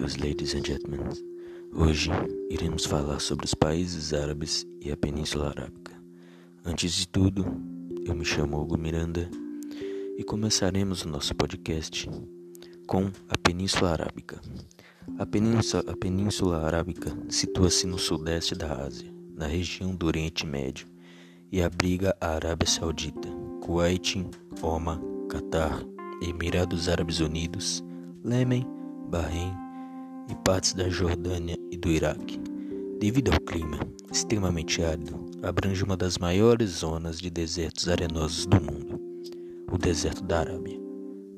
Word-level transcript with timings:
Bem-vindos, 0.00 0.16
ladies 0.16 0.54
and 0.54 0.64
gentlemen. 0.64 1.00
Hoje 1.74 2.10
iremos 2.48 2.86
falar 2.86 3.20
sobre 3.20 3.44
os 3.44 3.52
países 3.52 4.14
árabes 4.14 4.66
e 4.80 4.90
a 4.90 4.96
Península 4.96 5.48
Arábica. 5.50 5.92
Antes 6.64 6.94
de 6.94 7.06
tudo, 7.06 7.44
eu 8.06 8.14
me 8.14 8.24
chamo 8.24 8.58
Hugo 8.58 8.78
Miranda 8.78 9.28
e 10.16 10.24
começaremos 10.24 11.04
o 11.04 11.08
nosso 11.08 11.34
podcast 11.34 12.08
com 12.86 13.10
a 13.28 13.36
Península 13.36 13.90
Arábica. 13.90 14.40
A 15.18 15.26
Península, 15.26 15.84
a 15.86 15.94
Península 15.94 16.64
Arábica 16.64 17.14
situa-se 17.28 17.86
no 17.86 17.98
sudeste 17.98 18.54
da 18.54 18.82
Ásia, 18.82 19.12
na 19.34 19.46
região 19.46 19.94
do 19.94 20.06
Oriente 20.06 20.46
Médio, 20.46 20.86
e 21.52 21.60
abriga 21.60 22.16
a 22.18 22.36
Arábia 22.36 22.66
Saudita, 22.66 23.28
Kuwait, 23.60 24.26
Oman, 24.62 24.98
Catar, 25.28 25.84
Emirados 26.22 26.88
Árabes 26.88 27.20
Unidos, 27.20 27.84
Lêmen, 28.24 28.66
Bahrein 29.10 29.69
e 30.30 30.34
partes 30.36 30.74
da 30.74 30.88
Jordânia 30.88 31.56
e 31.70 31.76
do 31.76 31.88
Iraque. 31.88 32.38
Devido 32.98 33.32
ao 33.32 33.40
clima 33.40 33.78
extremamente 34.12 34.82
árido, 34.82 35.24
abrange 35.42 35.82
uma 35.82 35.96
das 35.96 36.18
maiores 36.18 36.70
zonas 36.70 37.18
de 37.20 37.30
desertos 37.30 37.88
arenosos 37.88 38.46
do 38.46 38.60
mundo, 38.60 39.00
o 39.70 39.78
deserto 39.78 40.22
da 40.24 40.40
Arábia. 40.40 40.78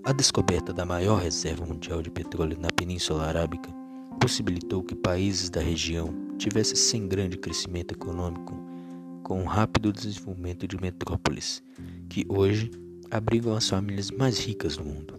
A 0.04 0.12
descoberta 0.12 0.72
da 0.72 0.84
maior 0.84 1.20
reserva 1.20 1.64
mundial 1.64 2.02
de 2.02 2.10
petróleo 2.10 2.58
na 2.58 2.68
Península 2.74 3.24
Arábica 3.24 3.70
possibilitou 4.20 4.82
que 4.82 4.94
países 4.94 5.48
da 5.48 5.60
região 5.60 6.12
tivessem 6.38 6.76
sem 6.76 7.06
grande 7.06 7.36
crescimento 7.36 7.92
econômico, 7.92 8.54
com 9.22 9.40
um 9.40 9.44
rápido 9.44 9.92
desenvolvimento 9.92 10.66
de 10.66 10.76
metrópoles, 10.80 11.62
que 12.08 12.26
hoje 12.28 12.70
abrigam 13.10 13.54
as 13.54 13.68
famílias 13.68 14.10
mais 14.10 14.38
ricas 14.38 14.76
do 14.76 14.84
mundo. 14.84 15.14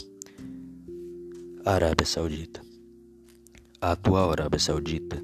Arábia 1.65 2.05
Saudita. 2.05 2.72
A 3.83 3.91
atual 3.91 4.31
Arábia 4.31 4.59
Saudita, 4.59 5.21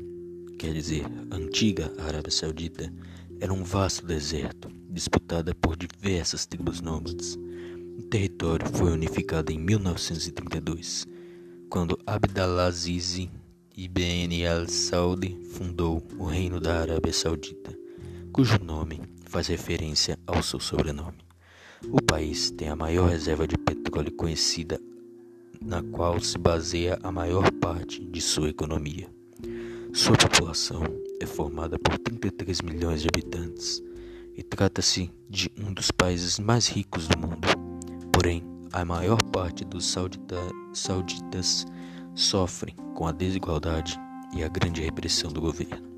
quer 0.58 0.74
dizer, 0.74 1.06
antiga 1.32 1.94
Arábia 1.98 2.30
Saudita, 2.30 2.94
era 3.40 3.54
um 3.54 3.64
vasto 3.64 4.06
deserto, 4.06 4.70
disputada 4.90 5.56
por 5.56 5.78
diversas 5.78 6.46
tribos 6.46 6.82
nômades. 6.82 7.36
O 7.98 8.02
território 8.10 8.68
foi 8.68 8.92
unificado 8.92 9.50
em 9.54 9.58
1932, 9.58 11.08
quando 11.70 11.98
Abdalaziz 12.06 13.30
ibn 13.78 14.46
al-Saud 14.46 15.40
fundou 15.54 16.06
o 16.18 16.26
Reino 16.26 16.60
da 16.60 16.82
Arábia 16.82 17.14
Saudita, 17.14 17.73
cujo 18.34 18.62
nome 18.62 19.00
faz 19.23 19.48
referência 19.48 20.20
ao 20.28 20.44
seu 20.44 20.60
sobrenome. 20.60 21.23
O 21.90 22.02
país 22.02 22.52
tem 22.52 22.68
a 22.68 22.76
maior 22.76 23.10
reserva 23.10 23.48
de 23.48 23.58
petróleo 23.58 24.12
conhecida 24.12 24.78
na 25.62 25.84
qual 25.84 26.20
se 26.20 26.38
baseia 26.38 26.98
a 27.04 27.12
maior 27.12 27.52
parte 27.54 28.04
de 28.04 28.22
sua 28.22 28.50
economia. 28.50 29.10
Sua 29.94 30.16
população 30.16 30.84
é 31.20 31.26
formada 31.26 31.78
por 31.78 31.98
33 31.98 32.62
milhões 32.62 33.02
de 33.02 33.08
habitantes 33.08 33.84
e 34.36 34.44
trata-se 34.44 35.12
de 35.30 35.52
um 35.60 35.74
dos 35.74 35.92
países 35.92 36.40
mais 36.40 36.68
ricos 36.68 37.08
do 37.08 37.18
mundo. 37.18 37.48
Porém, 38.12 38.44
a 38.72 38.86
maior 38.86 39.22
parte 39.24 39.66
dos 39.66 39.86
saudita 39.86 40.38
sauditas 40.74 41.66
sofrem 42.16 42.76
com 42.96 43.08
a 43.08 43.12
desigualdade 43.12 44.00
e 44.36 44.44
a 44.44 44.48
grande 44.48 44.82
repressão 44.82 45.32
do 45.32 45.42
governo. 45.42 45.90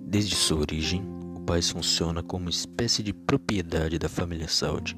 Desde 0.00 0.34
sua 0.34 0.60
origem, 0.60 1.04
o 1.36 1.40
país 1.40 1.70
funciona 1.70 2.22
como 2.22 2.44
uma 2.44 2.50
espécie 2.50 3.02
de 3.02 3.12
propriedade 3.12 3.98
da 3.98 4.08
família 4.08 4.48
Saudi, 4.48 4.96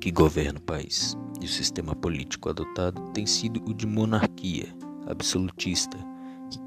que 0.00 0.10
governa 0.10 0.58
o 0.58 0.62
país 0.62 1.16
e 1.40 1.44
o 1.44 1.48
sistema 1.48 1.94
político 1.94 2.48
adotado 2.48 3.00
tem 3.12 3.26
sido 3.26 3.62
o 3.68 3.74
de 3.74 3.86
monarquia 3.86 4.68
absolutista 5.06 5.98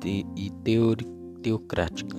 e, 0.06 0.52
teocrática. 1.42 2.18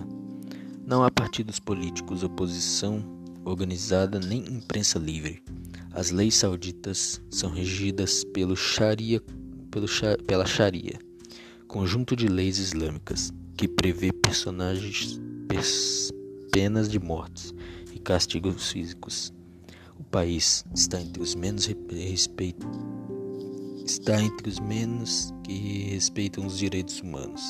Não 0.86 1.02
há 1.02 1.10
partidos 1.10 1.58
políticos, 1.58 2.22
oposição 2.22 3.02
organizada 3.44 4.18
nem 4.18 4.40
imprensa 4.40 4.98
livre. 4.98 5.42
As 5.92 6.10
leis 6.10 6.34
sauditas 6.34 7.20
são 7.30 7.50
regidas 7.50 8.24
pelo 8.24 8.56
sharia, 8.56 9.22
pelo, 9.70 9.86
pela 10.26 10.46
Sharia, 10.46 10.98
conjunto 11.66 12.14
de 12.14 12.28
leis 12.28 12.58
islâmicas 12.58 13.32
que 13.56 13.66
prevê 13.66 14.12
personagens, 14.12 15.20
penas 16.52 16.88
de 16.88 16.98
morte 16.98 17.52
e 17.92 17.98
castigos 17.98 18.70
físicos. 18.70 19.32
O 20.04 20.06
país 20.14 20.64
está 20.74 21.00
entre 21.00 21.22
os 21.22 21.34
menos 21.34 21.66
respeito 21.90 22.68
está 23.86 24.22
entre 24.22 24.50
os 24.50 24.60
menos 24.60 25.32
que 25.42 25.88
respeitam 25.90 26.46
os 26.46 26.58
direitos 26.58 27.00
humanos. 27.00 27.42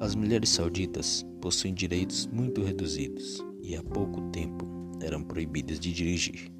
As 0.00 0.14
mulheres 0.14 0.48
sauditas 0.48 1.24
possuem 1.40 1.74
direitos 1.74 2.26
muito 2.28 2.62
reduzidos 2.62 3.44
e 3.62 3.76
há 3.76 3.82
pouco 3.82 4.22
tempo 4.30 4.66
eram 5.02 5.22
proibidas 5.22 5.78
de 5.78 5.92
dirigir, 5.92 6.50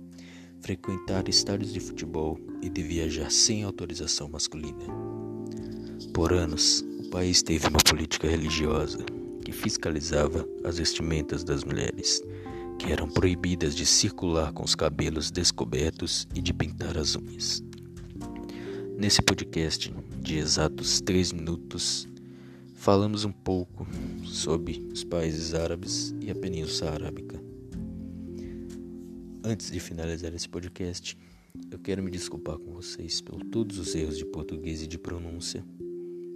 frequentar 0.61 1.27
estádios 1.31 1.73
de 1.73 1.81
futebol 1.81 2.39
e 2.63 2.69
de 2.69 2.83
viajar 2.83 3.31
sem 3.31 3.65
autorização 3.65 4.29
masculina. 4.29 4.85
Por 6.13 6.33
anos, 6.33 6.85
o 7.01 7.09
país 7.09 7.43
teve 7.43 7.67
uma 7.69 7.81
política 7.81 8.29
religiosa 8.29 8.99
que 9.43 9.51
fiscalizava 9.51 10.47
as 10.63 10.77
vestimentas 10.77 11.43
das 11.43 11.65
mulheres 11.65 12.23
que 12.79 12.93
eram 12.93 13.09
proibidas 13.09 13.75
de 13.75 13.87
circular 13.87 14.53
com 14.53 14.65
os 14.65 14.75
cabelos 14.75 15.31
descobertos 15.31 16.27
e 16.35 16.41
de 16.41 16.53
pintar 16.53 16.97
as 16.97 17.17
unhas. 17.17 17.63
Nesse 18.97 19.23
podcast 19.23 19.93
de 20.21 20.39
exatos 20.39 21.01
três 21.01 21.33
minutos, 21.33 22.09
falamos 22.75 23.25
um 23.25 23.33
pouco 23.33 23.87
sobre 24.25 24.87
os 24.93 25.05
países 25.05 25.55
árabes 25.55 26.15
e 26.21 26.31
a 26.31 26.35
Península 26.35 26.93
Arábica. 26.93 27.43
Antes 29.45 29.71
de 29.71 29.81
finalizar 29.81 30.35
esse 30.35 30.49
podcast, 30.49 31.17
eu 31.71 31.79
quero 31.79 32.03
me 32.03 32.11
desculpar 32.11 32.59
com 32.59 32.73
vocês 32.73 33.21
por 33.21 33.43
todos 33.45 33.79
os 33.79 33.95
erros 33.95 34.19
de 34.19 34.25
português 34.25 34.83
e 34.83 34.87
de 34.87 34.99
pronúncia, 34.99 35.65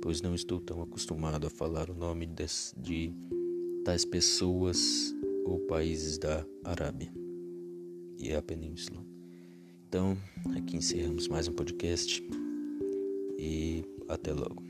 pois 0.01 0.22
não 0.22 0.34
estou 0.34 0.61
tão 0.61 0.83
acostumado 0.83 1.47
a 1.47 1.51
falar 1.51 1.91
o 1.91 1.95
nome 1.95 2.28
de 2.77 3.12
tais 3.84 4.05
pessoas 4.05 5.15
ou 5.50 5.59
países 5.66 6.16
da 6.16 6.47
Arábia 6.62 7.12
e 8.16 8.33
a 8.33 8.41
Península. 8.41 9.05
Então, 9.88 10.16
aqui 10.56 10.77
encerramos 10.77 11.27
mais 11.27 11.49
um 11.49 11.53
podcast 11.53 12.22
e 13.37 13.84
até 14.09 14.33
logo. 14.33 14.62